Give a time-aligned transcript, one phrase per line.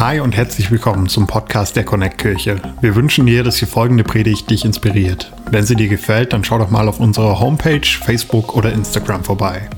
[0.00, 2.56] Hi und herzlich willkommen zum Podcast der Connect Kirche.
[2.80, 5.30] Wir wünschen dir, dass die folgende Predigt dich inspiriert.
[5.50, 9.68] Wenn sie dir gefällt, dann schau doch mal auf unserer Homepage, Facebook oder Instagram vorbei.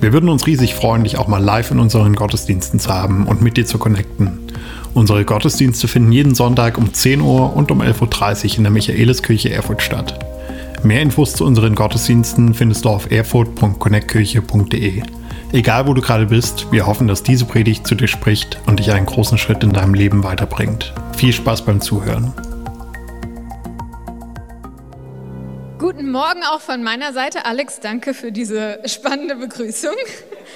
[0.00, 3.42] Wir würden uns riesig freuen, dich auch mal live in unseren Gottesdiensten zu haben und
[3.42, 4.38] mit dir zu connecten.
[4.94, 9.50] Unsere Gottesdienste finden jeden Sonntag um 10 Uhr und um 11.30 Uhr in der Michaeliskirche
[9.50, 10.24] Erfurt statt.
[10.84, 15.02] Mehr Infos zu unseren Gottesdiensten findest du auf erfurt.connectkirche.de.
[15.54, 18.90] Egal wo du gerade bist, wir hoffen, dass diese Predigt zu dir spricht und dich
[18.90, 20.92] einen großen Schritt in deinem Leben weiterbringt.
[21.16, 22.34] Viel Spaß beim Zuhören.
[25.78, 27.44] Guten Morgen auch von meiner Seite.
[27.44, 29.94] Alex, danke für diese spannende Begrüßung.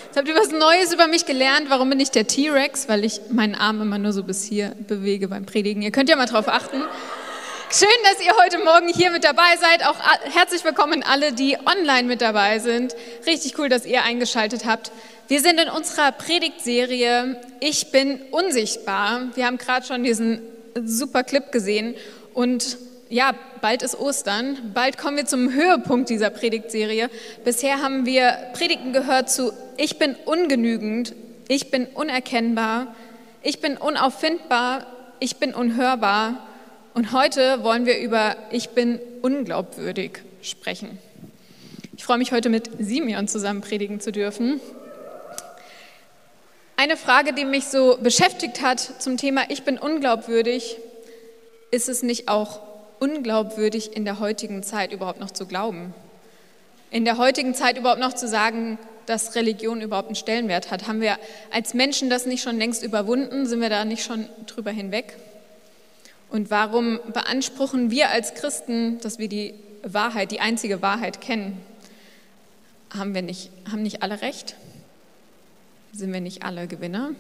[0.07, 1.67] Jetzt habt ihr was Neues über mich gelernt.
[1.69, 2.89] Warum bin ich der T-Rex?
[2.89, 5.81] Weil ich meinen Arm immer nur so bis hier bewege beim Predigen.
[5.81, 6.83] Ihr könnt ja mal drauf achten.
[7.71, 9.87] Schön, dass ihr heute Morgen hier mit dabei seid.
[9.87, 9.97] Auch
[10.35, 12.97] herzlich willkommen alle, die online mit dabei sind.
[13.27, 14.91] Richtig cool, dass ihr eingeschaltet habt.
[15.29, 19.21] Wir sind in unserer Predigtserie Ich bin unsichtbar.
[19.35, 20.41] Wir haben gerade schon diesen
[20.83, 21.95] super Clip gesehen
[22.33, 22.79] und
[23.11, 24.73] ja, bald ist Ostern.
[24.73, 27.11] Bald kommen wir zum Höhepunkt dieser Predigtserie.
[27.45, 31.15] Bisher haben wir Predigten gehört zu Ich bin ungenügend,
[31.49, 32.95] ich bin unerkennbar,
[33.43, 34.87] ich bin unauffindbar,
[35.21, 36.48] ich bin unhörbar
[36.99, 40.99] und heute wollen wir über Ich bin unglaubwürdig sprechen.
[41.97, 44.61] Ich freue mich heute mit Simeon zusammen predigen zu dürfen.
[46.77, 50.77] Eine Frage, die mich so beschäftigt hat zum Thema Ich bin unglaubwürdig,
[51.71, 52.59] ist es nicht auch
[52.99, 55.95] unglaubwürdig in der heutigen Zeit überhaupt noch zu glauben?
[56.91, 60.89] In der heutigen Zeit überhaupt noch zu sagen, dass Religion überhaupt einen Stellenwert hat?
[60.89, 61.17] Haben wir
[61.53, 63.47] als Menschen das nicht schon längst überwunden?
[63.47, 65.17] Sind wir da nicht schon drüber hinweg?
[66.31, 71.61] Und warum beanspruchen wir als Christen, dass wir die Wahrheit, die einzige Wahrheit kennen?
[72.97, 74.57] Haben wir nicht, haben nicht alle recht?
[75.93, 77.11] Sind wir nicht alle Gewinner?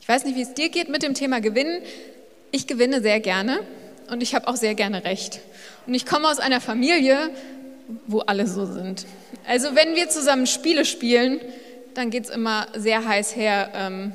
[0.00, 1.82] Ich weiß nicht, wie es dir geht mit dem Thema Gewinnen.
[2.50, 3.60] Ich gewinne sehr gerne
[4.10, 5.40] und ich habe auch sehr gerne recht.
[5.86, 7.30] Und ich komme aus einer Familie,
[8.06, 9.06] wo alle so sind.
[9.46, 11.40] Also wenn wir zusammen Spiele spielen,
[11.94, 13.70] dann geht es immer sehr heiß her.
[13.74, 14.12] Ähm,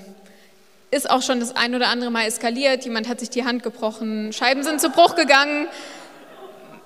[0.96, 2.86] ist auch schon das ein oder andere Mal eskaliert.
[2.86, 5.68] Jemand hat sich die Hand gebrochen, Scheiben sind zu Bruch gegangen.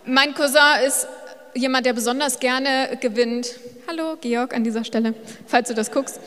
[0.03, 1.07] Mein Cousin ist
[1.53, 3.51] jemand, der besonders gerne gewinnt.
[3.87, 5.13] Hallo, Georg, an dieser Stelle,
[5.45, 6.19] falls du das guckst.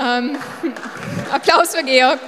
[0.00, 0.38] Ähm,
[1.32, 2.18] Applaus für Georg,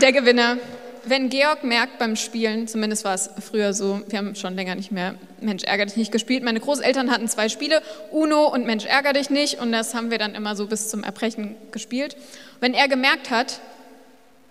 [0.00, 0.58] der Gewinner.
[1.04, 4.92] Wenn Georg merkt beim Spielen, zumindest war es früher so, wir haben schon länger nicht
[4.92, 6.44] mehr Mensch ärger dich nicht gespielt.
[6.44, 10.18] Meine Großeltern hatten zwei Spiele, Uno und Mensch ärger dich nicht, und das haben wir
[10.18, 12.16] dann immer so bis zum Erbrechen gespielt.
[12.60, 13.60] Wenn er gemerkt hat,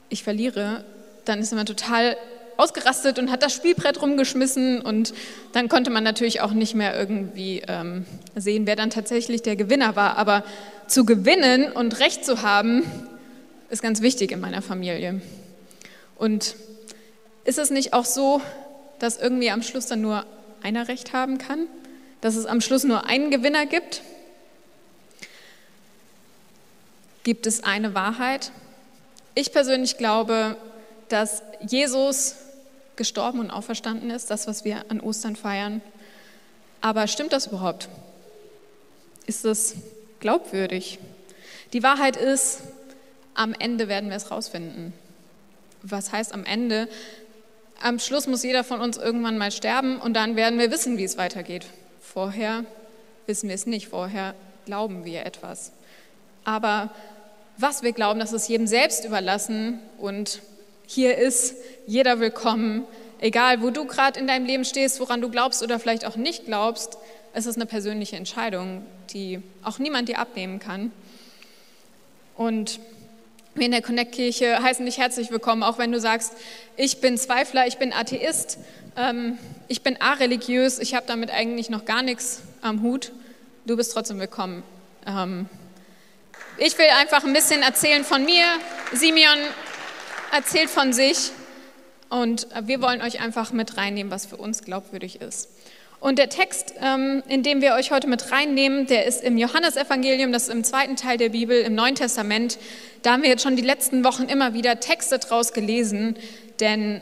[0.10, 0.84] ich verliere,
[1.26, 2.18] dann ist man total
[2.58, 5.14] ausgerastet und hat das Spielbrett rumgeschmissen und
[5.54, 9.96] dann konnte man natürlich auch nicht mehr irgendwie ähm, sehen, wer dann tatsächlich der Gewinner
[9.96, 10.18] war.
[10.18, 10.44] Aber
[10.88, 12.84] zu gewinnen und Recht zu haben,
[13.70, 15.22] ist ganz wichtig in meiner Familie.
[16.16, 16.56] Und
[17.44, 18.42] ist es nicht auch so,
[19.00, 20.26] dass irgendwie am Schluss dann nur
[20.64, 21.68] einer Recht haben kann?
[22.22, 24.02] Dass es am Schluss nur einen Gewinner gibt?
[27.24, 28.52] Gibt es eine Wahrheit?
[29.40, 30.58] Ich persönlich glaube,
[31.10, 32.38] dass Jesus
[32.96, 35.84] gestorben und auferstanden ist, das, was wir an Ostern feiern.
[36.82, 37.88] Aber stimmt das überhaupt?
[39.28, 39.76] Ist es
[40.22, 40.98] glaubwürdig?
[41.72, 42.62] Die Wahrheit ist,
[43.36, 44.92] am Ende werden wir es rausfinden.
[45.84, 46.90] Was heißt am Ende?
[47.80, 51.04] Am Schluss muss jeder von uns irgendwann mal sterben und dann werden wir wissen, wie
[51.04, 51.68] es weitergeht.
[52.02, 52.66] Vorher
[53.28, 54.34] wissen wir es nicht, vorher
[54.66, 55.74] glauben wir etwas.
[56.44, 56.90] Aber
[57.58, 60.42] was wir glauben, das ist jedem selbst überlassen und
[60.86, 61.56] hier ist
[61.88, 62.86] jeder willkommen,
[63.20, 66.46] egal wo du gerade in deinem Leben stehst, woran du glaubst oder vielleicht auch nicht
[66.46, 66.98] glaubst.
[67.34, 70.92] Es ist eine persönliche Entscheidung, die auch niemand dir abnehmen kann.
[72.36, 72.80] Und
[73.56, 76.34] wir in der Connect-Kirche heißen dich herzlich willkommen, auch wenn du sagst,
[76.76, 78.60] ich bin Zweifler, ich bin Atheist,
[78.96, 83.12] ähm, ich bin areligiös, ich habe damit eigentlich noch gar nichts am Hut.
[83.66, 84.62] Du bist trotzdem willkommen.
[85.08, 85.50] Ähm,
[86.58, 88.46] ich will einfach ein bisschen erzählen von mir.
[88.92, 89.38] Simeon
[90.34, 91.32] erzählt von sich.
[92.10, 95.50] Und wir wollen euch einfach mit reinnehmen, was für uns glaubwürdig ist.
[96.00, 100.32] Und der Text, ähm, in dem wir euch heute mit reinnehmen, der ist im Johannesevangelium,
[100.32, 102.60] das ist im zweiten Teil der Bibel, im Neuen Testament.
[103.02, 106.16] Da haben wir jetzt schon die letzten Wochen immer wieder Texte draus gelesen,
[106.60, 107.02] denn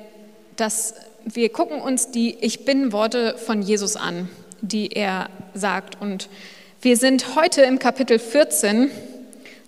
[0.56, 4.30] das, wir gucken uns die Ich bin-Worte von Jesus an,
[4.62, 6.02] die er sagt.
[6.02, 6.30] Und
[6.82, 8.90] wir sind heute im Kapitel 14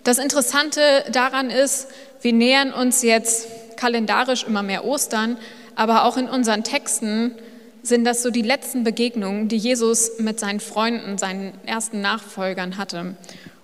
[0.08, 0.80] das Interessante
[1.12, 1.88] daran ist,
[2.22, 3.46] wir nähern uns jetzt
[3.76, 5.36] kalendarisch immer mehr Ostern,
[5.74, 7.34] aber auch in unseren Texten
[7.82, 13.16] sind das so die letzten Begegnungen, die Jesus mit seinen Freunden, seinen ersten Nachfolgern hatte.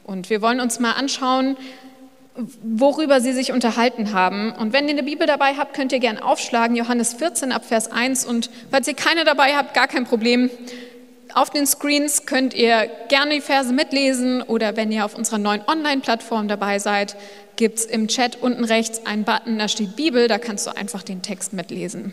[0.05, 1.57] Und wir wollen uns mal anschauen,
[2.63, 4.53] worüber sie sich unterhalten haben.
[4.53, 7.91] Und wenn ihr eine Bibel dabei habt, könnt ihr gerne aufschlagen, Johannes 14 ab Vers
[7.91, 8.27] 1.
[8.27, 10.51] Und falls ihr keine dabei habt, gar kein Problem.
[11.35, 15.63] Auf den Screens könnt ihr gerne die Verse mitlesen oder wenn ihr auf unserer neuen
[15.67, 17.17] Online-Plattform dabei seid,
[17.57, 21.03] gibt es im Chat unten rechts einen Button, da steht Bibel, da kannst du einfach
[21.03, 22.13] den Text mitlesen.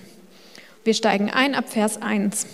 [0.84, 2.48] Wir steigen ein ab Vers 1.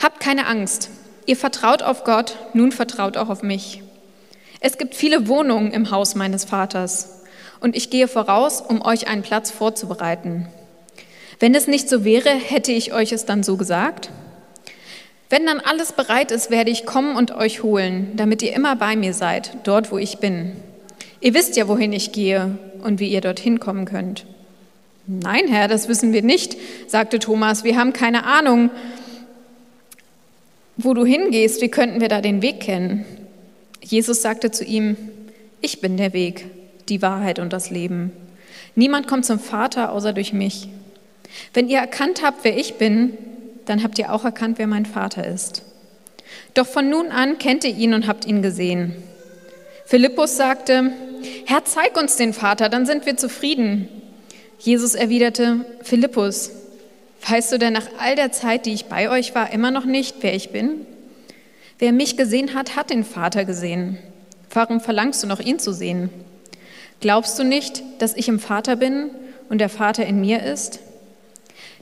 [0.00, 0.88] Habt keine Angst,
[1.26, 3.82] ihr vertraut auf Gott, nun vertraut auch auf mich.
[4.60, 7.22] Es gibt viele Wohnungen im Haus meines Vaters
[7.58, 10.46] und ich gehe voraus, um euch einen Platz vorzubereiten.
[11.40, 14.10] Wenn es nicht so wäre, hätte ich euch es dann so gesagt?
[15.30, 18.94] Wenn dann alles bereit ist, werde ich kommen und euch holen, damit ihr immer bei
[18.94, 20.52] mir seid, dort wo ich bin.
[21.20, 24.26] Ihr wisst ja, wohin ich gehe und wie ihr dorthin kommen könnt.
[25.06, 26.56] Nein, Herr, das wissen wir nicht,
[26.86, 27.64] sagte Thomas.
[27.64, 28.70] Wir haben keine Ahnung,
[30.76, 31.62] wo du hingehst.
[31.62, 33.04] Wie könnten wir da den Weg kennen?
[33.82, 34.96] Jesus sagte zu ihm,
[35.62, 36.46] ich bin der Weg,
[36.88, 38.12] die Wahrheit und das Leben.
[38.74, 40.68] Niemand kommt zum Vater außer durch mich.
[41.54, 43.16] Wenn ihr erkannt habt, wer ich bin,
[43.66, 45.62] dann habt ihr auch erkannt, wer mein Vater ist.
[46.54, 48.94] Doch von nun an kennt ihr ihn und habt ihn gesehen.
[49.86, 50.92] Philippus sagte,
[51.46, 53.88] Herr, zeig uns den Vater, dann sind wir zufrieden.
[54.58, 56.50] Jesus erwiderte, Philippus,
[57.28, 60.16] weißt du denn nach all der Zeit, die ich bei euch war, immer noch nicht,
[60.20, 60.86] wer ich bin?
[61.78, 63.98] Wer mich gesehen hat, hat den Vater gesehen.
[64.52, 66.10] Warum verlangst du noch, ihn zu sehen?
[67.00, 69.10] Glaubst du nicht, dass ich im Vater bin
[69.48, 70.80] und der Vater in mir ist?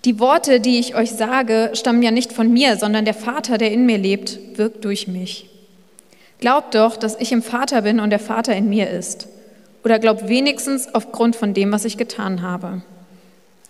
[0.05, 3.73] Die Worte, die ich euch sage, stammen ja nicht von mir, sondern der Vater, der
[3.73, 5.49] in mir lebt, wirkt durch mich.
[6.39, 9.29] Glaubt doch, dass ich im Vater bin und der Vater in mir ist.
[9.85, 12.83] Oder glaubt wenigstens aufgrund von dem, was ich getan habe.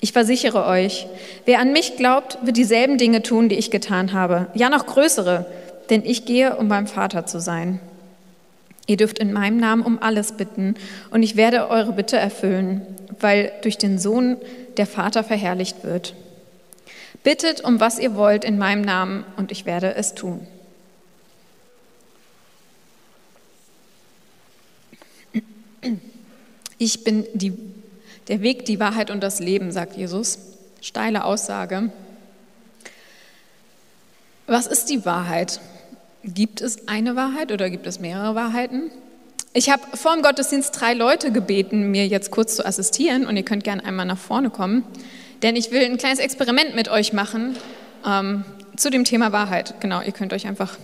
[0.01, 1.07] Ich versichere euch,
[1.45, 5.47] wer an mich glaubt, wird dieselben Dinge tun, die ich getan habe, ja noch größere,
[5.91, 7.81] denn ich gehe, um beim Vater zu sein.
[8.87, 10.77] Ihr dürft in meinem Namen um alles bitten
[11.11, 12.83] und ich werde eure Bitte erfüllen,
[13.21, 14.37] weil durch den Sohn
[14.79, 16.15] der Vater verherrlicht wird.
[17.23, 20.47] Bittet um was ihr wollt in meinem Namen und ich werde es tun.
[26.79, 27.53] Ich bin die,
[28.29, 30.39] der Weg, die Wahrheit und das Leben, sagt Jesus.
[30.81, 31.91] Steile Aussage.
[34.47, 35.61] Was ist die Wahrheit?
[36.23, 38.91] Gibt es eine Wahrheit oder gibt es mehrere Wahrheiten?
[39.55, 43.27] Ich habe vor dem Gottesdienst drei Leute gebeten, mir jetzt kurz zu assistieren.
[43.27, 44.85] Und ihr könnt gerne einmal nach vorne kommen,
[45.43, 47.56] denn ich will ein kleines Experiment mit euch machen
[48.06, 48.45] ähm,
[48.77, 49.75] zu dem Thema Wahrheit.
[49.81, 50.77] Genau, ihr könnt euch einfach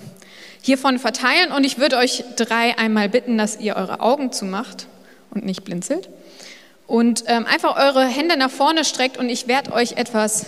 [0.63, 1.53] hier vorne verteilen.
[1.53, 4.87] Und ich würde euch drei einmal bitten, dass ihr eure Augen zumacht
[5.31, 6.09] und nicht blinzelt.
[6.87, 9.19] Und ähm, einfach eure Hände nach vorne streckt.
[9.19, 10.47] Und ich werde euch etwas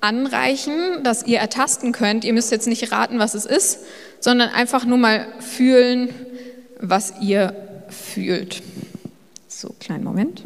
[0.00, 2.24] anreichen, das ihr ertasten könnt.
[2.24, 3.80] Ihr müsst jetzt nicht raten, was es ist,
[4.20, 6.10] sondern einfach nur mal fühlen,
[6.80, 7.54] was ihr
[7.88, 8.62] fühlt.
[9.48, 10.44] So, kleinen Moment.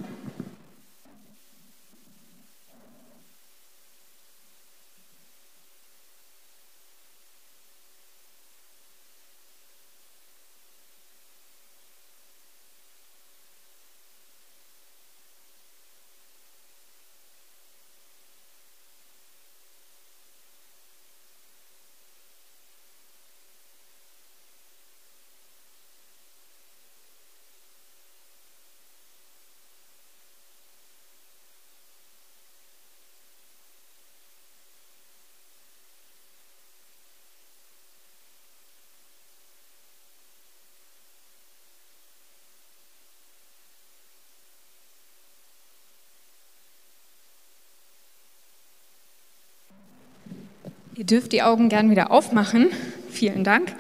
[51.02, 52.70] Ihr dürft die Augen gern wieder aufmachen.
[53.10, 53.74] Vielen Dank.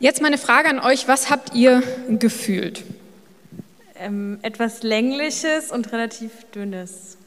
[0.00, 2.82] Jetzt meine Frage an euch, was habt ihr gefühlt?
[4.00, 7.18] Ähm, etwas längliches und relativ dünnes.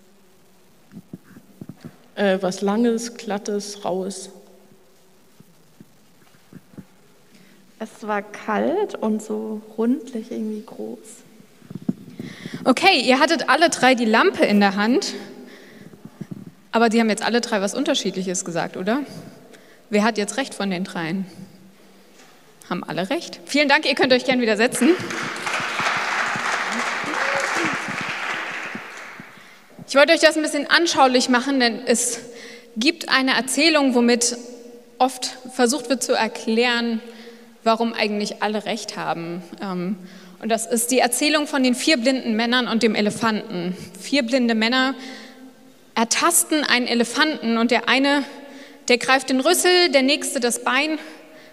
[2.16, 4.30] Äh, was langes, glattes, raues.
[7.80, 11.00] Es war kalt und so rundlich irgendwie groß.
[12.66, 15.14] Okay, ihr hattet alle drei die Lampe in der Hand.
[16.72, 19.02] Aber die haben jetzt alle drei was Unterschiedliches gesagt, oder?
[19.90, 21.26] Wer hat jetzt recht von den dreien?
[22.70, 23.40] Haben alle recht.
[23.46, 24.90] Vielen Dank, ihr könnt euch gern wieder setzen.
[29.88, 32.20] Ich wollte euch das ein bisschen anschaulich machen, denn es
[32.78, 34.38] gibt eine Erzählung, womit
[35.00, 37.02] oft versucht wird zu erklären,
[37.64, 39.42] warum eigentlich alle recht haben.
[39.60, 39.98] Ähm,
[40.44, 43.76] und das ist die Erzählung von den vier blinden Männern und dem Elefanten.
[44.00, 44.94] Vier blinde Männer
[46.00, 48.24] ertasten einen Elefanten und der eine,
[48.88, 50.98] der greift den Rüssel, der nächste das Bein,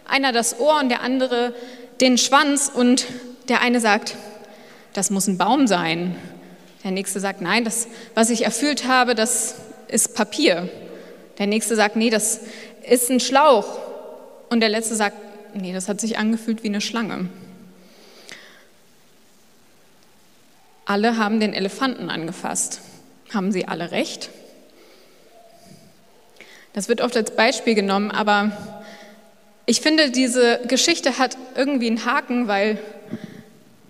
[0.08, 1.52] einer das Ohr und der andere
[2.00, 3.06] den Schwanz und
[3.48, 4.14] der eine sagt,
[4.92, 6.14] das muss ein Baum sein.
[6.84, 9.56] Der nächste sagt, nein, das, was ich erfüllt habe, das
[9.88, 10.68] ist Papier.
[11.38, 12.38] Der nächste sagt, nee, das
[12.88, 13.66] ist ein Schlauch.
[14.48, 15.16] Und der letzte sagt,
[15.54, 17.30] nee, das hat sich angefühlt wie eine Schlange.
[20.84, 22.80] Alle haben den Elefanten angefasst.
[23.32, 24.30] Haben sie alle recht?
[26.72, 28.52] Das wird oft als Beispiel genommen, aber
[29.64, 32.78] ich finde, diese Geschichte hat irgendwie einen Haken, weil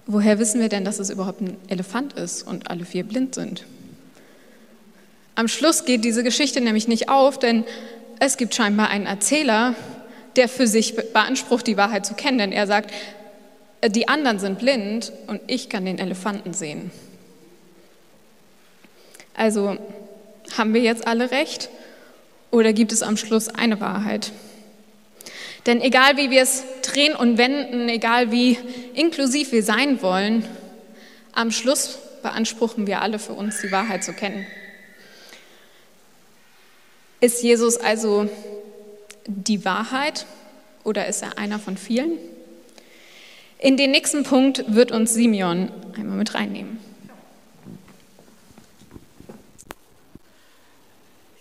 [0.07, 3.64] woher wissen wir denn, dass es überhaupt ein Elefant ist und alle vier blind sind?
[5.35, 7.64] Am Schluss geht diese Geschichte nämlich nicht auf, denn
[8.21, 9.75] es gibt scheinbar einen Erzähler,
[10.37, 12.90] der für sich beansprucht, die Wahrheit zu kennen, denn er sagt,
[13.87, 16.90] die anderen sind blind und ich kann den Elefanten sehen.
[19.37, 19.76] Also
[20.57, 21.69] haben wir jetzt alle recht
[22.50, 24.33] oder gibt es am Schluss eine Wahrheit?
[25.66, 28.59] Denn egal wie wir es drehen und wenden, egal wie
[28.95, 30.45] inklusiv wir sein wollen,
[31.33, 34.47] am Schluss beanspruchen wir alle für uns die Wahrheit zu kennen.
[37.21, 38.28] Ist Jesus also
[39.26, 40.25] die Wahrheit
[40.83, 42.12] oder ist er einer von vielen?
[43.59, 46.86] In den nächsten Punkt wird uns Simeon einmal mit reinnehmen.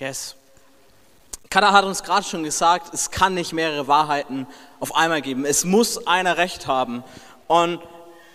[0.06, 0.36] Yes.
[1.50, 4.46] Kada hat uns gerade schon gesagt, es kann nicht mehrere Wahrheiten
[4.80, 5.46] auf einmal geben.
[5.46, 7.04] Es muss einer Recht haben.
[7.48, 7.80] Und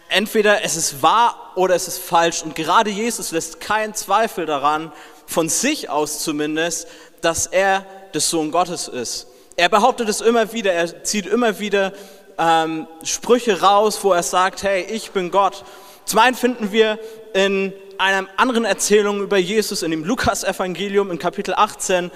[0.09, 2.43] entweder es ist wahr oder es ist falsch.
[2.43, 4.91] Und gerade Jesus lässt keinen Zweifel daran,
[5.27, 6.89] von sich aus zumindest,
[7.21, 9.29] dass er der Sohn Gottes ist.
[9.55, 11.93] Er behauptet es immer wieder, er zieht immer wieder
[12.37, 15.63] ähm, Sprüche raus, wo er sagt, hey, ich bin Gott.
[16.05, 16.99] Zum einen finden wir
[17.33, 22.11] in einer anderen Erzählung über Jesus, in dem Lukas-Evangelium in Kapitel 18,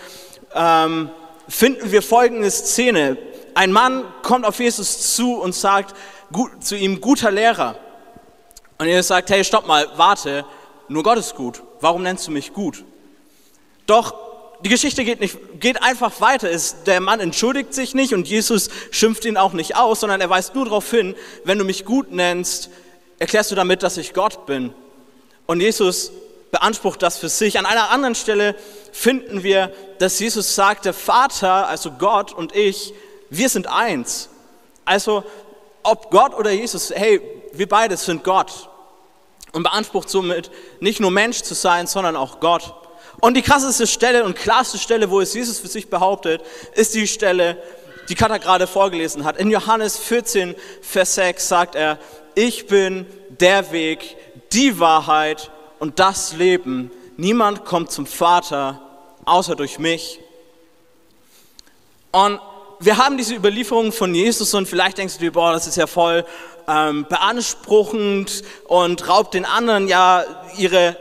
[0.55, 1.11] ähm,
[1.47, 3.19] finden wir folgende Szene.
[3.55, 5.95] Ein Mann kommt auf Jesus zu und sagt
[6.33, 7.77] gut, zu ihm, guter Lehrer.
[8.79, 10.45] Und er sagt, hey, stopp mal, warte,
[10.89, 11.63] nur Gott ist gut.
[11.81, 12.83] Warum nennst du mich gut?
[13.87, 14.15] Doch
[14.65, 16.51] die Geschichte geht, nicht, geht einfach weiter.
[16.51, 20.31] Es, der Mann entschuldigt sich nicht und Jesus schimpft ihn auch nicht aus, sondern er
[20.31, 21.15] weist nur darauf hin,
[21.45, 22.71] wenn du mich gut nennst,
[23.19, 24.73] erklärst du damit, dass ich Gott bin.
[25.47, 26.13] Und Jesus
[26.51, 27.59] beansprucht das für sich.
[27.59, 28.55] An einer anderen Stelle
[28.93, 32.95] finden wir, dass Jesus sagt, der Vater, also Gott und ich,
[33.31, 34.29] wir sind eins.
[34.85, 35.25] Also
[35.83, 37.21] ob Gott oder Jesus, hey,
[37.53, 38.69] wir beide sind Gott.
[39.53, 42.75] Und beansprucht somit nicht nur Mensch zu sein, sondern auch Gott.
[43.21, 46.43] Und die krasseste Stelle und klarste Stelle, wo es Jesus für sich behauptet,
[46.75, 47.63] ist die Stelle,
[48.09, 49.39] die Katha gerade vorgelesen hat.
[49.39, 51.99] In Johannes 14, Vers 6 sagt er,
[52.35, 54.17] ich bin der Weg,
[54.55, 56.91] die Wahrheit und das Leben.
[57.17, 58.81] Niemand kommt zum Vater
[59.25, 60.21] außer durch mich.
[62.13, 62.41] Und
[62.81, 65.87] wir haben diese Überlieferung von Jesus und vielleicht denkst du dir, boah, das ist ja
[65.87, 66.25] voll
[66.69, 70.25] ähm, beanspruchend und raubt den anderen ja
[70.57, 70.97] ihre,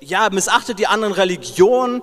[0.00, 2.02] ja, missachtet die anderen Religionen.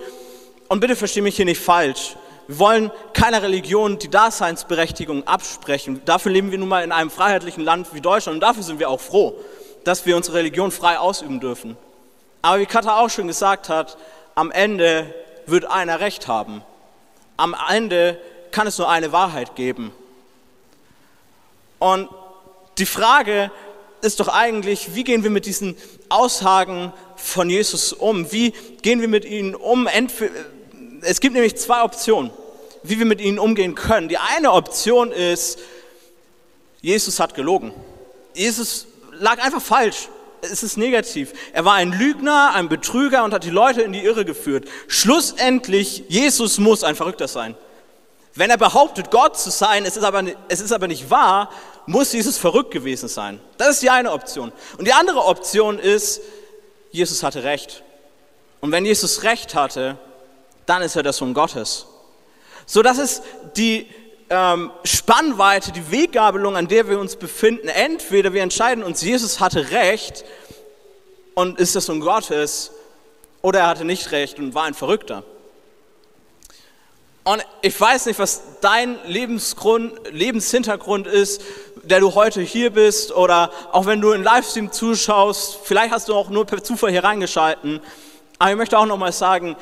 [0.67, 2.15] Und bitte verstehe mich hier nicht falsch.
[2.48, 6.01] Wir wollen keiner Religion die Daseinsberechtigung absprechen.
[6.05, 8.89] Dafür leben wir nun mal in einem freiheitlichen Land wie Deutschland und dafür sind wir
[8.89, 9.36] auch froh,
[9.83, 11.77] dass wir unsere Religion frei ausüben dürfen.
[12.41, 13.98] Aber wie Katha auch schon gesagt hat,
[14.36, 15.13] am Ende
[15.45, 16.62] wird einer Recht haben.
[17.38, 18.19] Am Ende
[18.51, 19.91] kann es nur eine Wahrheit geben.
[21.79, 22.09] Und
[22.77, 23.51] die Frage
[24.01, 25.75] ist doch eigentlich, wie gehen wir mit diesen
[26.07, 28.31] Aussagen von Jesus um?
[28.31, 29.88] Wie gehen wir mit ihnen um?
[31.01, 32.31] Es gibt nämlich zwei Optionen,
[32.83, 34.07] wie wir mit ihnen umgehen können.
[34.07, 35.59] Die eine Option ist,
[36.81, 37.74] Jesus hat gelogen.
[38.33, 38.88] Jesus
[39.20, 40.10] lag einfach falsch
[40.42, 41.34] es ist negativ.
[41.54, 44.68] Er war ein Lügner, ein Betrüger und hat die Leute in die Irre geführt.
[44.88, 47.56] Schlussendlich, Jesus muss ein Verrückter sein.
[48.36, 51.50] Wenn er behauptet, Gott zu sein, es ist aber, es ist aber nicht wahr,
[51.86, 53.40] muss Jesus verrückt gewesen sein.
[53.58, 54.52] Das ist die eine Option.
[54.78, 56.22] Und die andere Option ist,
[56.92, 57.84] Jesus hatte Recht.
[58.62, 59.98] Und wenn Jesus Recht hatte,
[60.66, 61.88] dann ist er der Sohn Gottes.
[62.66, 63.24] So, das ist
[63.58, 63.88] die
[64.29, 67.67] ähm, Spannweite, die Weggabelung, an der wir uns befinden.
[67.67, 70.24] Entweder wir entscheiden uns, Jesus hatte Recht
[71.33, 72.71] und ist der Sohn Gottes,
[73.41, 75.24] oder er hatte nicht Recht und war ein Verrückter.
[77.24, 81.41] Und ich weiß nicht, was dein Lebensgrund, Lebenshintergrund ist,
[81.83, 86.15] der du heute hier bist, oder auch wenn du in Livestream zuschaust, vielleicht hast du
[86.15, 87.81] auch nur per Zufall hier reingeschalten.
[88.38, 89.55] Aber ich möchte auch nochmal sagen,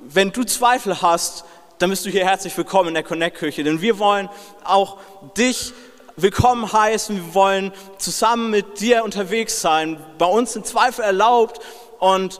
[0.00, 1.44] wenn du Zweifel hast,
[1.82, 3.64] dann bist du hier herzlich willkommen in der Connect-Kirche.
[3.64, 4.28] Denn wir wollen
[4.62, 4.98] auch
[5.36, 5.72] dich
[6.14, 7.16] willkommen heißen.
[7.16, 10.00] Wir wollen zusammen mit dir unterwegs sein.
[10.16, 11.60] Bei uns sind Zweifel erlaubt
[11.98, 12.38] und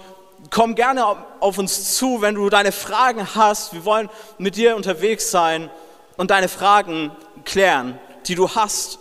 [0.50, 1.04] komm gerne
[1.40, 3.72] auf uns zu, wenn du deine Fragen hast.
[3.72, 4.08] Wir wollen
[4.38, 5.72] mit dir unterwegs sein
[6.16, 7.10] und deine Fragen
[7.44, 9.00] klären, die du hast.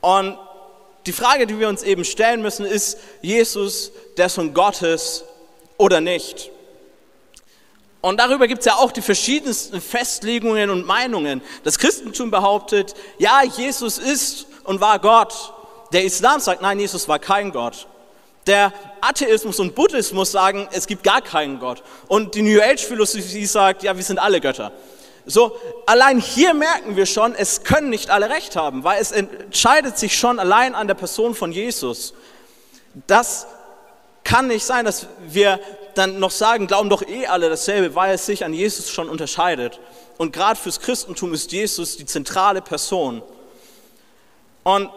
[0.00, 0.38] Und
[1.06, 5.24] die Frage, die wir uns eben stellen müssen, ist Jesus der Sohn Gottes
[5.76, 6.52] oder nicht?
[8.00, 11.42] Und darüber gibt es ja auch die verschiedensten Festlegungen und Meinungen.
[11.64, 15.52] Das Christentum behauptet, ja, Jesus ist und war Gott.
[15.92, 17.86] Der Islam sagt, nein, Jesus war kein Gott.
[18.46, 21.82] Der Atheismus und Buddhismus sagen, es gibt gar keinen Gott.
[22.08, 24.72] Und die New Age-Philosophie sagt, ja, wir sind alle Götter.
[25.26, 25.54] So,
[25.86, 30.18] allein hier merken wir schon, es können nicht alle recht haben, weil es entscheidet sich
[30.18, 32.14] schon allein an der Person von Jesus.
[33.06, 33.46] Das
[34.24, 35.60] kann nicht sein, dass wir
[35.94, 39.80] dann noch sagen, glauben doch eh alle dasselbe, weil es sich an Jesus schon unterscheidet.
[40.18, 43.22] Und gerade fürs Christentum ist Jesus die zentrale Person.
[44.62, 44.90] Und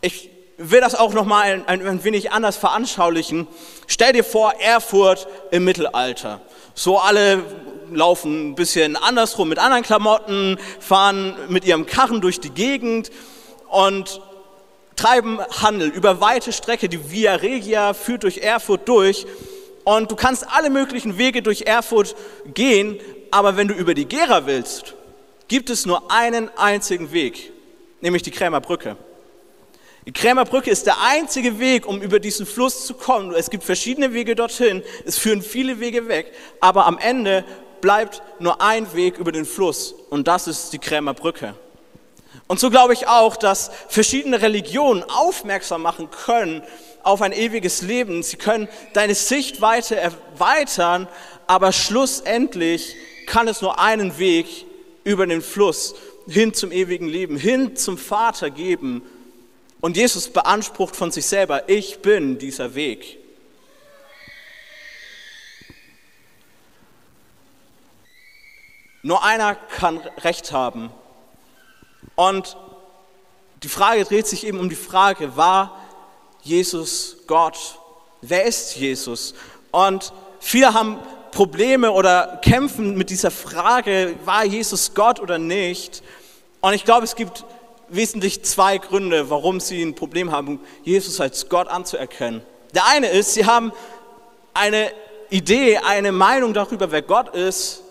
[0.00, 3.46] ich will das auch noch mal ein, ein, wenig anders veranschaulichen.
[3.86, 6.40] Stell dir vor, Erfurt im Mittelalter.
[6.74, 7.42] So alle
[7.92, 13.10] laufen ein bisschen andersrum mit anderen Klamotten, fahren mit ihrem Karren durch die Gegend
[13.68, 14.20] und
[14.96, 16.88] treiben Handel über weite Strecke.
[16.88, 19.26] Die Via Regia führt durch Erfurt durch
[19.84, 22.16] und du kannst alle möglichen Wege durch Erfurt
[22.52, 22.98] gehen,
[23.30, 24.94] aber wenn du über die Gera willst,
[25.48, 27.52] gibt es nur einen einzigen Weg,
[28.00, 28.96] nämlich die Krämerbrücke.
[30.06, 33.34] Die Krämerbrücke ist der einzige Weg, um über diesen Fluss zu kommen.
[33.34, 37.44] Es gibt verschiedene Wege dorthin, es führen viele Wege weg, aber am Ende
[37.80, 41.54] bleibt nur ein Weg über den Fluss und das ist die Krämerbrücke.
[42.46, 46.62] Und so glaube ich auch, dass verschiedene Religionen aufmerksam machen können
[47.04, 48.22] auf ein ewiges Leben.
[48.22, 51.08] Sie können deine Sichtweite erweitern,
[51.46, 52.96] aber schlussendlich
[53.26, 54.46] kann es nur einen Weg
[55.04, 55.94] über den Fluss
[56.26, 59.02] hin zum ewigen Leben, hin zum Vater geben.
[59.80, 63.18] Und Jesus beansprucht von sich selber, ich bin dieser Weg.
[69.02, 70.90] Nur einer kann Recht haben.
[72.14, 72.56] Und
[73.62, 75.83] die Frage dreht sich eben um die Frage, war
[76.44, 77.78] Jesus Gott?
[78.20, 79.34] Wer ist Jesus?
[79.70, 80.98] Und viele haben
[81.30, 86.02] Probleme oder kämpfen mit dieser Frage, war Jesus Gott oder nicht?
[86.60, 87.44] Und ich glaube, es gibt
[87.88, 92.42] wesentlich zwei Gründe, warum sie ein Problem haben, Jesus als Gott anzuerkennen.
[92.74, 93.72] Der eine ist, sie haben
[94.52, 94.92] eine
[95.30, 97.82] Idee, eine Meinung darüber, wer Gott ist,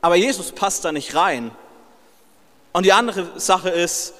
[0.00, 1.50] aber Jesus passt da nicht rein.
[2.72, 4.14] Und die andere Sache ist,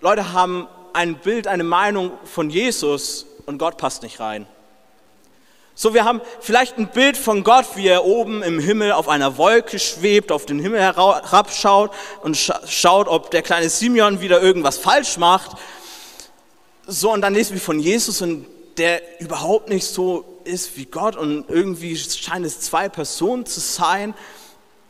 [0.00, 4.46] Leute haben ein Bild, eine Meinung von Jesus und Gott passt nicht rein.
[5.74, 9.36] So, wir haben vielleicht ein Bild von Gott, wie er oben im Himmel auf einer
[9.36, 11.90] Wolke schwebt, auf den Himmel herabschaut
[12.22, 12.34] und
[12.66, 15.58] schaut, ob der kleine Simeon wieder irgendwas falsch macht.
[16.86, 18.46] So, und dann lesen wir von Jesus und
[18.78, 24.14] der überhaupt nicht so ist wie Gott und irgendwie scheint es zwei Personen zu sein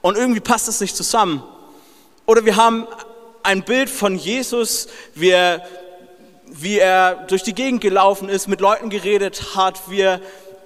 [0.02, 1.42] und irgendwie passt das nicht zusammen.
[2.26, 2.86] Oder wir haben
[3.42, 5.66] ein Bild von Jesus, wie er,
[6.58, 10.20] wie er durch die Gegend gelaufen ist, mit Leuten geredet hat, wie er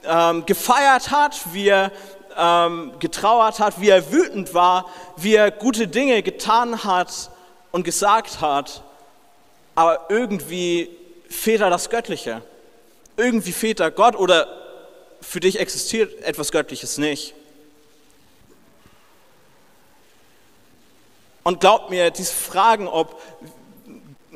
[0.05, 1.93] ähm, gefeiert hat, wie er
[2.37, 7.31] ähm, getrauert hat, wie er wütend war, wie er gute Dinge getan hat
[7.73, 8.83] und gesagt hat.
[9.75, 10.91] Aber irgendwie
[11.29, 12.43] fehlt da das Göttliche.
[13.17, 14.49] Irgendwie fehlt da Gott oder
[15.21, 17.35] für dich existiert etwas Göttliches nicht.
[21.43, 23.21] Und glaubt mir, diese Fragen, ob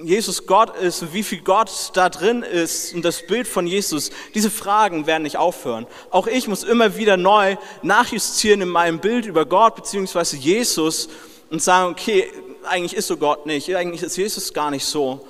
[0.03, 4.11] Jesus Gott ist und wie viel Gott da drin ist und das Bild von Jesus,
[4.35, 5.87] diese Fragen werden nicht aufhören.
[6.11, 10.37] Auch ich muss immer wieder neu nachjustieren in meinem Bild über Gott bzw.
[10.37, 11.09] Jesus
[11.51, 12.29] und sagen, okay,
[12.65, 15.27] eigentlich ist so Gott nicht, eigentlich ist Jesus gar nicht so.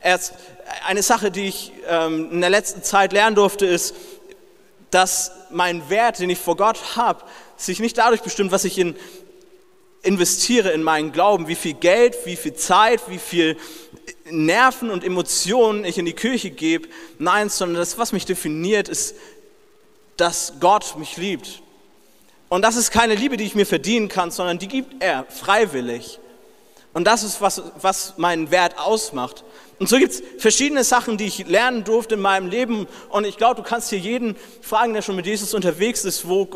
[0.00, 0.32] Erst
[0.86, 3.94] eine Sache, die ich ähm, in der letzten Zeit lernen durfte, ist,
[4.90, 7.22] dass mein Wert, den ich vor Gott habe,
[7.58, 8.96] sich nicht dadurch bestimmt, was ich in
[10.06, 13.56] investiere in meinen Glauben, wie viel Geld, wie viel Zeit, wie viel
[14.30, 16.88] Nerven und Emotionen ich in die Kirche gebe.
[17.18, 19.14] Nein, sondern das, was mich definiert, ist,
[20.16, 21.62] dass Gott mich liebt.
[22.48, 26.18] Und das ist keine Liebe, die ich mir verdienen kann, sondern die gibt er freiwillig.
[26.92, 29.44] Und das ist, was, was meinen Wert ausmacht.
[29.78, 32.86] Und so gibt es verschiedene Sachen, die ich lernen durfte in meinem Leben.
[33.10, 36.48] Und ich glaube, du kannst hier jeden fragen, der schon mit Jesus unterwegs ist, wo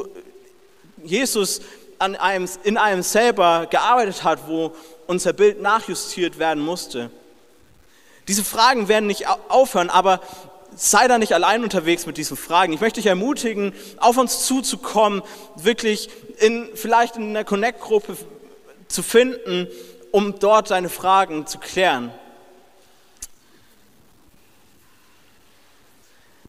[1.02, 1.60] Jesus
[1.98, 4.72] an einem, in einem selber gearbeitet hat, wo
[5.06, 7.10] unser Bild nachjustiert werden musste.
[8.30, 10.20] Diese Fragen werden nicht aufhören, aber
[10.76, 12.72] sei da nicht allein unterwegs mit diesen Fragen.
[12.72, 15.22] Ich möchte dich ermutigen, auf uns zuzukommen,
[15.56, 18.16] wirklich in, vielleicht in einer Connect-Gruppe
[18.86, 19.66] zu finden,
[20.12, 22.14] um dort deine Fragen zu klären.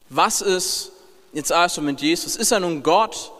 [0.09, 0.91] Was ist
[1.33, 2.35] jetzt also mit Jesus?
[2.35, 3.31] Ist er nun Gott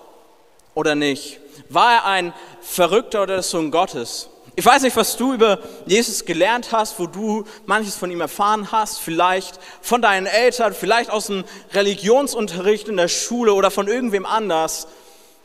[0.74, 1.40] oder nicht?
[1.70, 4.31] War er ein Verrückter oder der Sohn Gottes?
[4.56, 8.72] Ich weiß nicht, was du über Jesus gelernt hast, wo du manches von ihm erfahren
[8.72, 14.26] hast, vielleicht von deinen Eltern, vielleicht aus dem Religionsunterricht in der Schule oder von irgendwem
[14.26, 14.88] anders.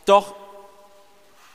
[0.07, 0.35] Doch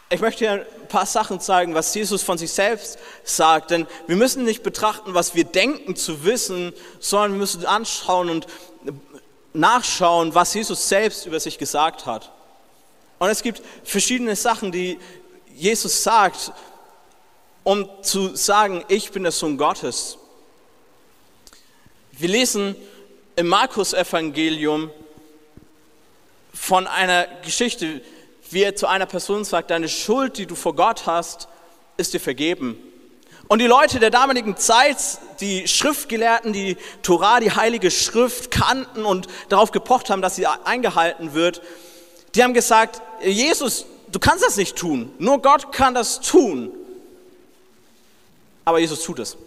[0.09, 3.71] ich möchte dir ein paar Sachen zeigen, was Jesus von sich selbst sagt.
[3.71, 8.45] Denn wir müssen nicht betrachten, was wir denken zu wissen, sondern wir müssen anschauen und
[9.53, 12.31] nachschauen, was Jesus selbst über sich gesagt hat.
[13.19, 14.99] Und es gibt verschiedene Sachen, die
[15.55, 16.51] Jesus sagt,
[17.63, 20.17] um zu sagen, ich bin der Sohn Gottes.
[22.11, 22.75] Wir lesen
[23.35, 24.91] im Markus-Evangelium
[26.53, 28.01] von einer Geschichte,
[28.49, 31.47] wie er zu einer Person sagt, deine Schuld, die du vor Gott hast,
[31.97, 32.77] ist dir vergeben.
[33.47, 34.97] Und die Leute der damaligen Zeit,
[35.39, 41.33] die Schriftgelehrten, die Torah, die heilige Schrift kannten und darauf gepocht haben, dass sie eingehalten
[41.33, 41.61] wird,
[42.33, 45.11] die haben gesagt, Jesus, du kannst das nicht tun.
[45.19, 46.71] Nur Gott kann das tun.
[48.65, 49.37] Aber Jesus tut es.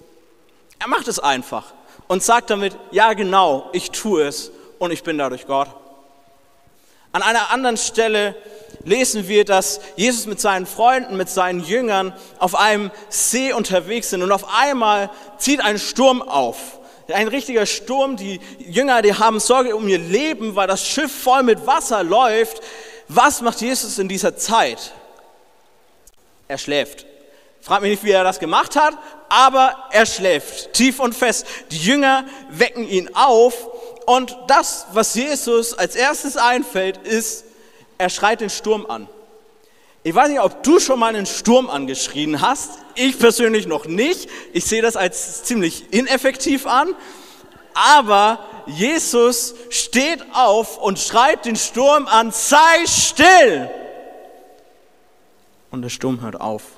[0.78, 1.72] Er macht es einfach
[2.08, 5.68] und sagt damit, ja genau, ich tue es und ich bin dadurch Gott.
[7.12, 8.34] An einer anderen Stelle
[8.84, 14.22] lesen wir, dass Jesus mit seinen Freunden, mit seinen Jüngern auf einem See unterwegs sind
[14.22, 16.80] und auf einmal zieht ein Sturm auf.
[17.08, 21.42] Ein richtiger Sturm, die Jünger, die haben Sorge um ihr Leben, weil das Schiff voll
[21.42, 22.60] mit Wasser läuft.
[23.08, 24.92] Was macht Jesus in dieser Zeit?
[26.48, 27.06] Er schläft.
[27.64, 28.92] Frag mich nicht, wie er das gemacht hat,
[29.30, 31.46] aber er schläft tief und fest.
[31.70, 33.54] Die Jünger wecken ihn auf
[34.04, 37.46] und das, was Jesus als erstes einfällt, ist,
[37.96, 39.08] er schreit den Sturm an.
[40.02, 42.72] Ich weiß nicht, ob du schon mal einen Sturm angeschrien hast.
[42.96, 44.28] Ich persönlich noch nicht.
[44.52, 46.94] Ich sehe das als ziemlich ineffektiv an.
[47.72, 53.70] Aber Jesus steht auf und schreit den Sturm an, sei still.
[55.70, 56.73] Und der Sturm hört auf.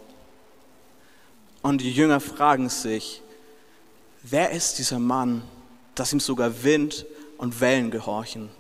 [1.67, 3.23] Und die Jünger fragen sich,
[4.23, 5.43] wer ist dieser Mann,
[5.97, 7.05] dass ihm sogar Wind
[7.39, 8.51] und Wellen gehorchen?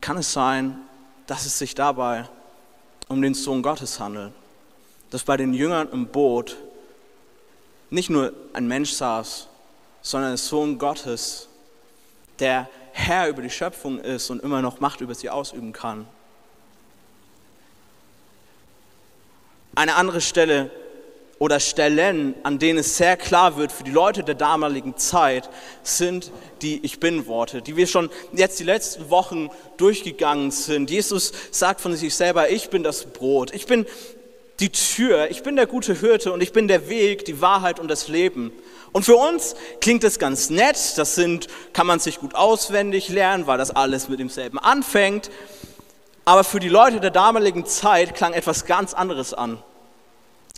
[0.00, 0.78] Kann es sein,
[1.26, 2.28] dass es sich dabei
[3.08, 4.34] um den Sohn Gottes handelt?
[5.10, 6.56] Dass bei den Jüngern im Boot
[7.90, 9.48] nicht nur ein Mensch saß,
[10.02, 11.48] sondern der Sohn Gottes,
[12.38, 16.06] der Herr über die Schöpfung ist und immer noch Macht über sie ausüben kann.
[19.74, 20.70] Eine andere Stelle
[21.38, 25.50] oder Stellen, an denen es sehr klar wird für die Leute der damaligen Zeit,
[25.82, 30.90] sind die Ich bin-Worte, die wir schon jetzt die letzten Wochen durchgegangen sind.
[30.90, 33.84] Jesus sagt von sich selber, ich bin das Brot, ich bin
[34.60, 37.88] die Tür, ich bin der gute Hirte und ich bin der Weg, die Wahrheit und
[37.88, 38.52] das Leben.
[38.92, 43.46] Und für uns klingt es ganz nett, das sind, kann man sich gut auswendig lernen,
[43.46, 45.30] weil das alles mit demselben anfängt.
[46.24, 49.58] Aber für die Leute der damaligen Zeit klang etwas ganz anderes an.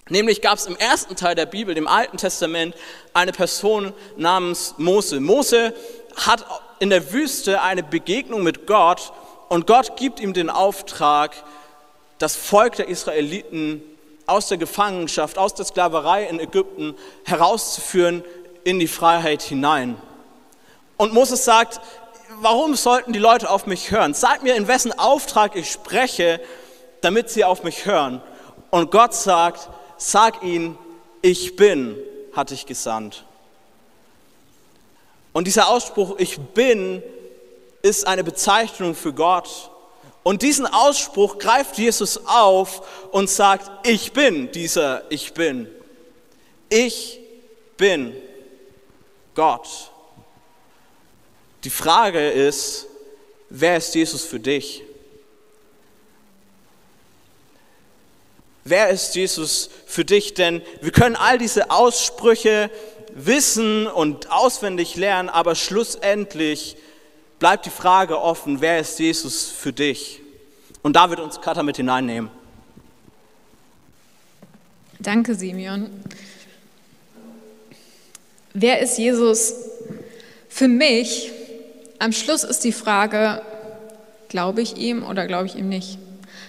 [0.08, 2.74] Nämlich gab es im ersten Teil der Bibel, dem Alten Testament,
[3.12, 5.20] eine Person namens Mose.
[5.20, 5.74] Mose
[6.16, 6.44] hat
[6.78, 9.12] in der Wüste eine Begegnung mit Gott
[9.48, 11.34] und Gott gibt ihm den Auftrag,
[12.18, 13.82] das Volk der Israeliten
[14.26, 16.94] aus der Gefangenschaft, aus der Sklaverei in Ägypten
[17.24, 18.24] herauszuführen
[18.64, 19.96] in die Freiheit hinein.
[20.96, 21.80] Und Moses sagt,
[22.40, 24.14] warum sollten die Leute auf mich hören?
[24.14, 26.40] Sag mir, in wessen Auftrag ich spreche,
[27.00, 28.20] damit sie auf mich hören.
[28.70, 30.78] Und Gott sagt, sag ihnen,
[31.20, 31.96] ich bin,
[32.32, 33.24] hatte ich gesandt.
[35.32, 37.02] Und dieser Ausspruch, ich bin,
[37.82, 39.70] ist eine Bezeichnung für Gott.
[40.22, 42.82] Und diesen Ausspruch greift Jesus auf
[43.12, 45.68] und sagt, ich bin dieser Ich bin.
[46.68, 47.20] Ich
[47.76, 48.14] bin
[49.34, 49.90] Gott.
[51.64, 52.86] Die Frage ist,
[53.48, 54.82] wer ist Jesus für dich?
[58.68, 60.34] Wer ist Jesus für dich?
[60.34, 62.70] Denn wir können all diese Aussprüche
[63.14, 66.76] wissen und auswendig lernen, aber schlussendlich
[67.38, 70.20] bleibt die Frage offen, wer ist Jesus für dich?
[70.82, 72.30] Und da wird uns Katha mit hineinnehmen.
[74.98, 75.88] Danke, Simeon.
[78.52, 79.54] Wer ist Jesus
[80.48, 81.30] für mich?
[81.98, 83.40] Am Schluss ist die Frage,
[84.28, 85.98] glaube ich ihm oder glaube ich ihm nicht?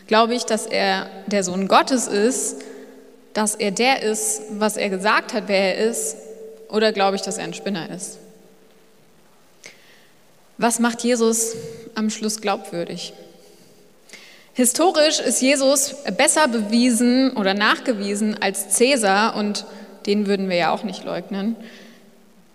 [0.10, 2.64] Glaube ich, dass er der Sohn Gottes ist,
[3.36, 6.16] dass er der ist, was er gesagt hat, wer er ist,
[6.68, 8.18] oder glaube ich, dass er ein Spinner ist?
[10.58, 11.56] Was macht Jesus
[11.94, 13.14] am Schluss glaubwürdig?
[14.54, 19.68] Historisch ist Jesus besser bewiesen oder nachgewiesen als Cäsar und
[20.08, 21.56] den würden wir ja auch nicht leugnen.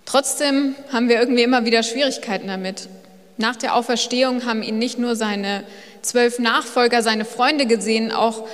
[0.07, 2.89] Trotzdem haben wir irgendwie immer wieder Schwierigkeiten damit.
[3.37, 5.65] Nach der Auferstehung haben ihn nicht nur seine
[6.03, 8.47] zwölf Nachfolger, seine Freunde gesehen, auch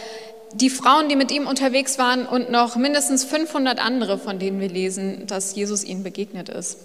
[0.55, 4.69] die Frauen, die mit ihm unterwegs waren und noch mindestens 500 andere, von denen wir
[4.69, 6.79] lesen, dass Jesus ihnen begegnet ist.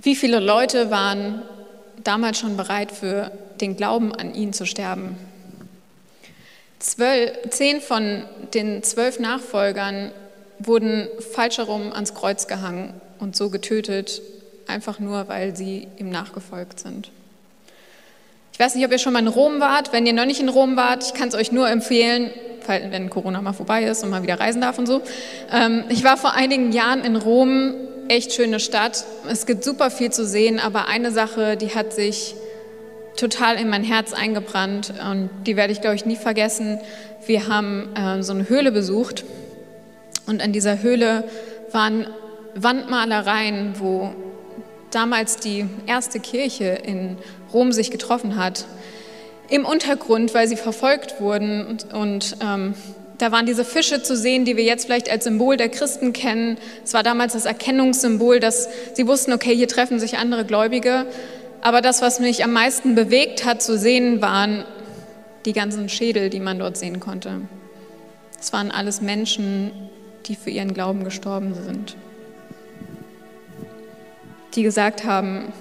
[0.00, 1.42] Wie viele Leute waren
[2.04, 5.16] damals schon bereit, für den Glauben an ihn zu sterben?
[6.78, 10.12] Zwölf, zehn von den zwölf Nachfolgern
[10.60, 14.22] wurden falsch herum ans Kreuz gehangen und so getötet,
[14.68, 17.10] einfach nur, weil sie ihm nachgefolgt sind.
[18.52, 19.92] Ich weiß nicht, ob ihr schon mal in Rom wart.
[19.92, 22.30] Wenn ihr noch nicht in Rom wart, ich kann es euch nur empfehlen,
[22.66, 25.00] wenn Corona mal vorbei ist und man wieder reisen darf und so.
[25.52, 27.74] Ähm, ich war vor einigen Jahren in Rom,
[28.08, 29.04] echt schöne Stadt.
[29.30, 32.34] Es gibt super viel zu sehen, aber eine Sache, die hat sich
[33.16, 36.80] total in mein Herz eingebrannt und die werde ich, glaube ich, nie vergessen.
[37.26, 39.24] Wir haben äh, so eine Höhle besucht
[40.26, 41.24] und in dieser Höhle
[41.72, 42.06] waren
[42.54, 44.12] Wandmalereien, wo
[44.90, 47.18] damals die erste Kirche in
[47.52, 48.66] Rom sich getroffen hat.
[49.48, 52.74] Im Untergrund, weil sie verfolgt wurden und, und ähm,
[53.16, 56.58] da waren diese Fische zu sehen, die wir jetzt vielleicht als Symbol der Christen kennen.
[56.84, 61.06] Es war damals das Erkennungssymbol, dass sie wussten, okay, hier treffen sich andere Gläubige.
[61.60, 64.64] Aber das, was mich am meisten bewegt hat zu sehen, waren
[65.46, 67.40] die ganzen Schädel, die man dort sehen konnte.
[68.40, 69.72] Es waren alles Menschen,
[70.26, 71.96] die für ihren Glauben gestorben sind
[74.58, 75.52] die gesagt haben,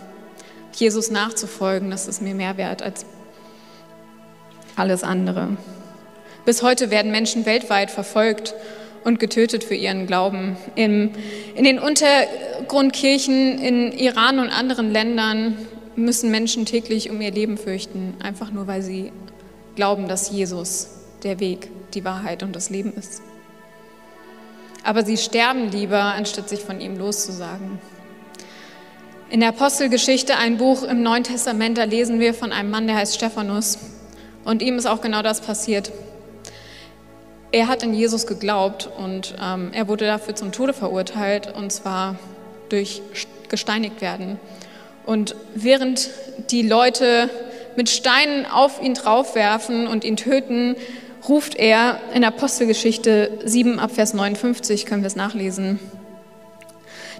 [0.73, 3.05] Jesus nachzufolgen, das ist mir mehr wert als
[4.75, 5.55] alles andere.
[6.45, 8.55] Bis heute werden Menschen weltweit verfolgt
[9.03, 10.57] und getötet für ihren Glauben.
[10.73, 11.11] In,
[11.53, 15.59] in den Untergrundkirchen in Iran und anderen Ländern
[15.95, 19.11] müssen Menschen täglich um ihr Leben fürchten, einfach nur weil sie
[19.75, 20.89] glauben, dass Jesus
[21.21, 23.21] der Weg, die Wahrheit und das Leben ist.
[24.83, 27.77] Aber sie sterben lieber, anstatt sich von ihm loszusagen.
[29.29, 32.95] In der Apostelgeschichte, ein Buch im Neuen Testament, da lesen wir von einem Mann, der
[32.95, 33.77] heißt Stephanus.
[34.45, 35.91] Und ihm ist auch genau das passiert.
[37.51, 42.15] Er hat in Jesus geglaubt und ähm, er wurde dafür zum Tode verurteilt, und zwar
[42.69, 43.01] durch
[43.49, 44.39] gesteinigt werden.
[45.05, 46.09] Und während
[46.49, 47.29] die Leute
[47.75, 50.77] mit Steinen auf ihn draufwerfen und ihn töten,
[51.27, 55.79] ruft er in Apostelgeschichte 7 ab Vers 59, können wir es nachlesen.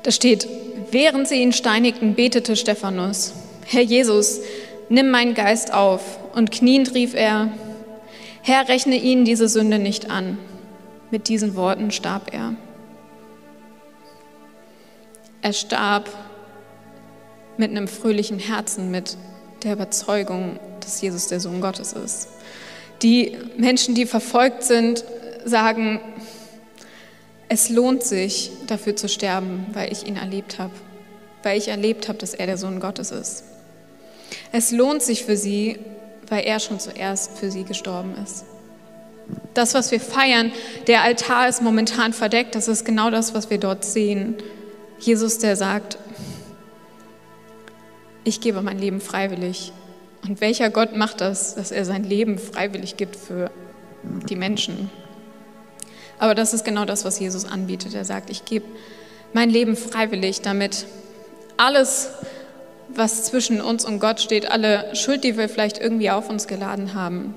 [0.04, 0.48] Da steht,
[0.92, 3.34] Während sie ihn steinigten, betete Stephanus,
[3.66, 4.40] Herr Jesus,
[4.88, 6.20] nimm meinen Geist auf.
[6.34, 7.52] Und kniend rief er,
[8.42, 10.38] Herr, rechne ihnen diese Sünde nicht an.
[11.12, 12.54] Mit diesen Worten starb er.
[15.42, 16.10] Er starb
[17.58, 19.18] mit einem fröhlichen Herzen, mit
[19.64, 22.30] der Überzeugung, dass Jesus der Sohn Gottes ist.
[23.02, 25.04] Die Menschen, die verfolgt sind,
[25.44, 26.00] sagen,
[27.50, 30.74] es lohnt sich, dafür zu sterben, weil ich ihn erlebt habe,
[31.44, 33.44] weil ich erlebt habe, dass er der Sohn Gottes ist.
[34.52, 35.80] Es lohnt sich für sie,
[36.28, 38.46] weil er schon zuerst für sie gestorben ist.
[39.54, 40.52] Das, was wir feiern,
[40.88, 44.36] der Altar ist momentan verdeckt, das ist genau das, was wir dort sehen.
[45.00, 45.98] Jesus, der sagt,
[48.24, 49.72] ich gebe mein Leben freiwillig.
[50.28, 53.52] Und welcher Gott macht das, dass er sein Leben freiwillig gibt für
[54.04, 54.90] die Menschen?
[56.20, 57.94] Aber das ist genau das, was Jesus anbietet.
[57.94, 58.66] Er sagt, ich gebe
[59.34, 60.86] mein Leben freiwillig, damit
[61.58, 62.10] alles,
[62.90, 66.94] was zwischen uns und Gott steht, alle Schuld, die wir vielleicht irgendwie auf uns geladen
[66.94, 67.34] haben,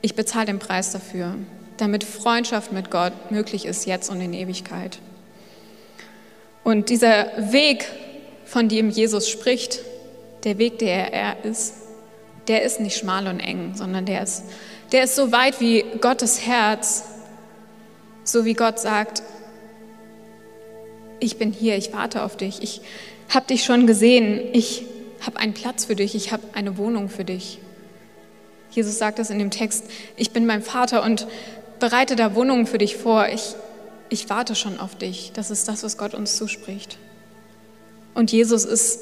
[0.00, 1.34] ich bezahle den Preis dafür,
[1.76, 4.98] damit Freundschaft mit Gott möglich ist jetzt und in Ewigkeit.
[6.62, 7.86] Und dieser Weg,
[8.44, 9.80] von dem Jesus spricht,
[10.44, 11.74] der Weg, der er ist,
[12.46, 14.44] der ist nicht schmal und eng, sondern der ist,
[14.92, 17.04] der ist so weit wie Gottes Herz
[18.28, 19.22] so wie Gott sagt,
[21.20, 22.80] ich bin hier, ich warte auf dich, ich
[23.28, 24.84] habe dich schon gesehen, ich
[25.20, 27.58] habe einen Platz für dich, ich habe eine Wohnung für dich.
[28.70, 29.84] Jesus sagt das in dem Text,
[30.16, 31.26] ich bin mein Vater und
[31.80, 33.54] bereite da Wohnungen für dich vor, ich,
[34.08, 35.32] ich warte schon auf dich.
[35.34, 36.98] Das ist das, was Gott uns zuspricht.
[38.14, 39.00] Und Jesus ist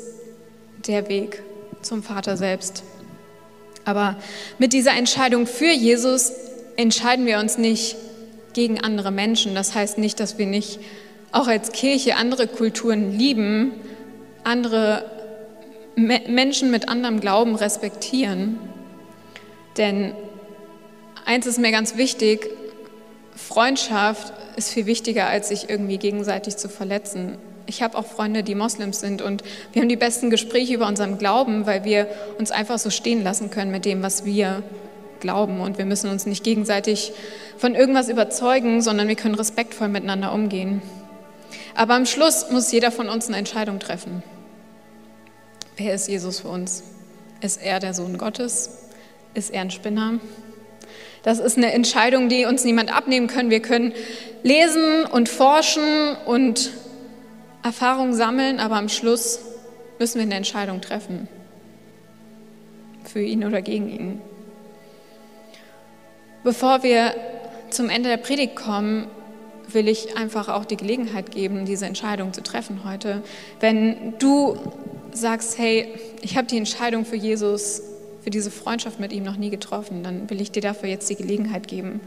[0.86, 1.42] der Weg
[1.82, 2.82] zum Vater selbst.
[3.84, 4.16] Aber
[4.58, 6.32] mit dieser Entscheidung für Jesus
[6.76, 7.96] entscheiden wir uns nicht
[8.56, 9.54] gegen andere Menschen.
[9.54, 10.80] Das heißt nicht, dass wir nicht
[11.30, 13.72] auch als Kirche andere Kulturen lieben,
[14.44, 15.04] andere
[15.94, 18.58] Me Menschen mit anderem Glauben respektieren.
[19.76, 20.12] Denn
[21.26, 22.48] eins ist mir ganz wichtig,
[23.34, 27.36] Freundschaft ist viel wichtiger, als sich irgendwie gegenseitig zu verletzen.
[27.66, 29.42] Ich habe auch Freunde, die Moslems sind und
[29.72, 33.50] wir haben die besten Gespräche über unseren Glauben, weil wir uns einfach so stehen lassen
[33.50, 34.62] können mit dem, was wir
[35.20, 35.60] glauben.
[35.60, 37.12] Und wir müssen uns nicht gegenseitig
[37.58, 40.82] von irgendwas überzeugen, sondern wir können respektvoll miteinander umgehen.
[41.74, 44.22] Aber am Schluss muss jeder von uns eine Entscheidung treffen.
[45.76, 46.82] Wer ist Jesus für uns?
[47.40, 48.86] Ist er der Sohn Gottes?
[49.36, 50.18] ist er ein Spinner?
[51.22, 53.50] Das ist eine Entscheidung, die uns niemand abnehmen kann.
[53.50, 53.92] Wir können
[54.42, 56.70] lesen und forschen und
[57.62, 59.40] Erfahrung sammeln, aber am Schluss
[59.98, 61.28] müssen wir eine Entscheidung treffen.
[63.04, 64.20] Für ihn oder gegen ihn.
[66.46, 67.12] Bevor wir
[67.70, 69.08] zum Ende der Predigt kommen,
[69.66, 73.24] will ich einfach auch die Gelegenheit geben, diese Entscheidung zu treffen heute.
[73.58, 74.56] Wenn du
[75.10, 75.88] sagst, hey,
[76.22, 77.82] ich habe die Entscheidung für Jesus,
[78.22, 81.16] für diese Freundschaft mit ihm noch nie getroffen, dann will ich dir dafür jetzt die
[81.16, 82.00] Gelegenheit geben.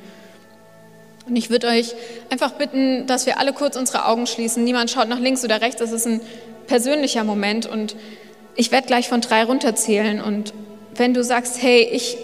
[1.28, 1.94] Und ich würde euch
[2.30, 4.64] einfach bitten, dass wir alle kurz unsere Augen schließen.
[4.64, 5.82] Niemand schaut nach links oder rechts.
[5.82, 6.22] Das ist ein
[6.66, 7.98] persönlicher Moment und
[8.56, 10.22] ich werde gleich von drei runterzählen.
[10.22, 10.54] Und
[10.96, 12.18] wenn du sagst, hey, ich,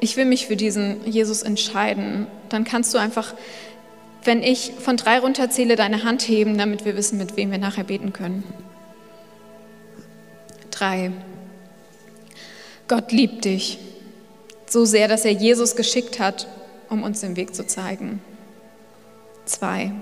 [0.00, 3.34] ich will mich für diesen Jesus entscheiden, dann kannst du einfach,
[4.24, 7.84] wenn ich von drei runterzähle, deine Hand heben, damit wir wissen, mit wem wir nachher
[7.84, 8.44] beten können.
[10.70, 11.12] Drei.
[12.88, 13.78] Gott liebt dich
[14.66, 16.46] so sehr, dass er Jesus geschickt hat,
[16.88, 18.20] um uns den Weg zu zeigen.
[19.44, 19.92] 2.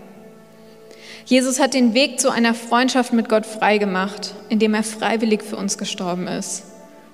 [1.25, 5.77] Jesus hat den Weg zu einer Freundschaft mit Gott freigemacht, indem er freiwillig für uns
[5.77, 6.65] gestorben ist,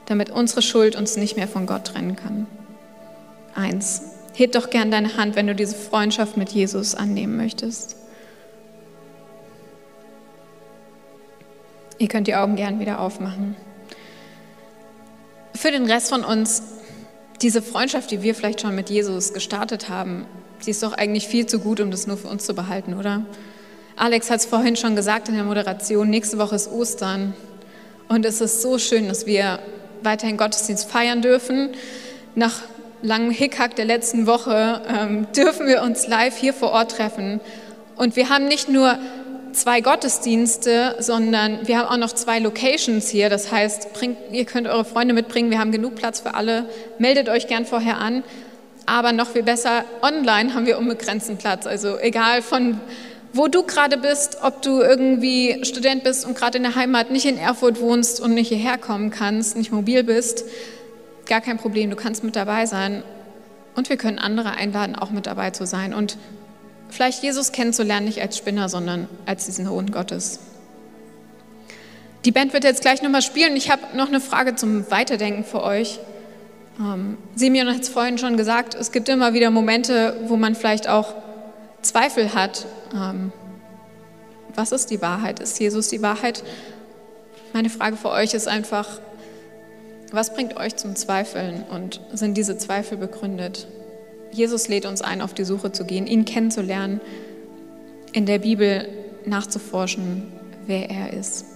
[0.07, 2.47] damit unsere Schuld uns nicht mehr von Gott trennen kann.
[3.57, 4.03] 1.
[4.35, 7.97] Heb doch gern deine Hand, wenn du diese Freundschaft mit Jesus annehmen möchtest.
[11.99, 13.57] Ihr könnt die Augen gern wieder aufmachen.
[15.55, 16.63] Für den Rest von uns,
[17.41, 20.27] diese Freundschaft, die wir vielleicht schon mit Jesus gestartet haben,
[20.67, 23.25] die ist doch eigentlich viel zu gut, um das nur für uns zu behalten, oder?
[23.97, 27.35] Alex hat es vorhin schon gesagt in der Moderation, nächste Woche ist Ostern.
[28.09, 29.61] Und es ist so schön, dass wir
[30.03, 31.71] weiterhin Gottesdienst feiern dürfen.
[32.35, 32.63] Nach
[33.05, 37.41] langem Hickhack der letzten Woche ähm, dürfen wir uns live hier vor Ort treffen.
[37.97, 38.99] Und wir haben nicht nur
[39.53, 43.29] zwei Gottesdienste, sondern wir haben auch noch zwei Locations hier.
[43.29, 46.69] Das heißt, bringt, ihr könnt eure Freunde mitbringen, wir haben genug Platz für alle.
[46.99, 48.25] Meldet euch gern vorher an.
[48.87, 51.67] Aber noch viel besser, online haben wir unbegrenzten Platz.
[51.67, 52.81] Also egal von
[53.37, 57.27] wo du gerade bist, ob du irgendwie Student bist und gerade in der Heimat nicht
[57.27, 60.45] in Erfurt wohnst und nicht hierher kommen kannst, nicht mobil bist,
[61.27, 63.03] gar kein Problem, du kannst mit dabei sein.
[63.75, 66.17] Und wir können andere einladen, auch mit dabei zu sein und
[66.91, 70.39] vielleicht Jesus kennenzulernen, nicht als Spinner, sondern als diesen Hohen Gottes.
[72.25, 73.57] Die Band wird jetzt gleich nochmal spielen.
[73.57, 75.99] Ich habe noch eine Frage zum Weiterdenken für euch.
[76.79, 80.89] Ähm, Simeon hat es vorhin schon gesagt, es gibt immer wieder Momente, wo man vielleicht
[80.89, 81.15] auch
[81.83, 82.67] Zweifel hat.
[82.95, 83.33] Ähm,
[84.55, 85.41] was ist die Wahrheit?
[85.41, 86.45] Ist Jesus die Wahrheit?
[87.53, 89.01] Meine Frage für euch ist einfach,
[90.15, 93.67] was bringt euch zum Zweifeln und sind diese Zweifel begründet?
[94.33, 97.01] Jesus lädt uns ein, auf die Suche zu gehen, ihn kennenzulernen,
[98.13, 98.89] in der Bibel
[99.27, 100.25] nachzuforschen,
[100.67, 101.47] wer er ist.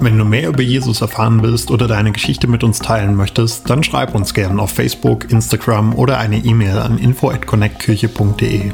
[0.00, 3.84] Wenn du mehr über Jesus erfahren willst oder deine Geschichte mit uns teilen möchtest, dann
[3.84, 8.72] schreib uns gerne auf Facebook, Instagram oder eine E-Mail an info@connectkirche.de.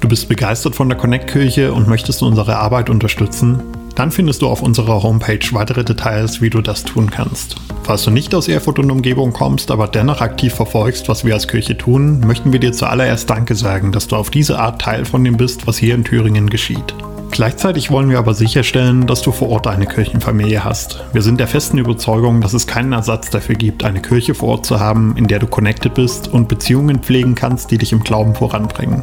[0.00, 3.60] Du bist begeistert von der Connect Kirche und möchtest unsere Arbeit unterstützen?
[3.98, 7.56] Dann findest du auf unserer Homepage weitere Details, wie du das tun kannst.
[7.82, 11.48] Falls du nicht aus Erfurt und Umgebung kommst, aber dennoch aktiv verfolgst, was wir als
[11.48, 15.24] Kirche tun, möchten wir dir zuallererst Danke sagen, dass du auf diese Art Teil von
[15.24, 16.94] dem bist, was hier in Thüringen geschieht.
[17.30, 21.04] Gleichzeitig wollen wir aber sicherstellen, dass du vor Ort eine Kirchenfamilie hast.
[21.12, 24.66] Wir sind der festen Überzeugung, dass es keinen Ersatz dafür gibt, eine Kirche vor Ort
[24.66, 28.34] zu haben, in der du connected bist und Beziehungen pflegen kannst, die dich im Glauben
[28.34, 29.02] voranbringen.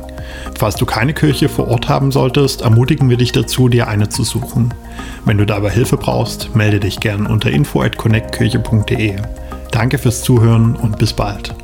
[0.57, 4.23] Falls du keine Kirche vor Ort haben solltest, ermutigen wir dich dazu, dir eine zu
[4.23, 4.73] suchen.
[5.23, 9.15] Wenn du dabei Hilfe brauchst, melde dich gern unter info@connectkirche.de.
[9.71, 11.55] Danke fürs Zuhören und bis bald.